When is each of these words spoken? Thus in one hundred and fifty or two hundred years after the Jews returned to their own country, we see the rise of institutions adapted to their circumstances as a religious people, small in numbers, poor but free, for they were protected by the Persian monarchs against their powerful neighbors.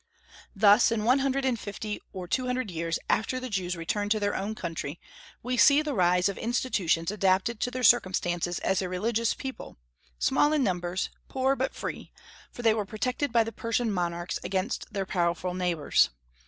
Thus 0.55 0.91
in 0.91 1.03
one 1.03 1.19
hundred 1.19 1.45
and 1.45 1.59
fifty 1.59 1.99
or 2.11 2.27
two 2.27 2.47
hundred 2.47 2.71
years 2.71 2.97
after 3.07 3.39
the 3.39 3.51
Jews 3.51 3.77
returned 3.77 4.09
to 4.09 4.19
their 4.19 4.35
own 4.35 4.55
country, 4.55 4.99
we 5.43 5.57
see 5.57 5.83
the 5.83 5.93
rise 5.93 6.27
of 6.27 6.39
institutions 6.39 7.11
adapted 7.11 7.59
to 7.59 7.69
their 7.69 7.83
circumstances 7.83 8.57
as 8.61 8.81
a 8.81 8.89
religious 8.89 9.35
people, 9.35 9.77
small 10.17 10.53
in 10.53 10.63
numbers, 10.63 11.11
poor 11.27 11.55
but 11.55 11.75
free, 11.75 12.11
for 12.51 12.63
they 12.63 12.73
were 12.73 12.83
protected 12.83 13.31
by 13.31 13.43
the 13.43 13.51
Persian 13.51 13.91
monarchs 13.91 14.39
against 14.43 14.91
their 14.91 15.05
powerful 15.05 15.53
neighbors. 15.53 16.09